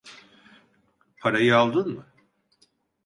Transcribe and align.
Parayı 1.19 1.55
aldın 1.57 1.93
mı? 1.95 2.05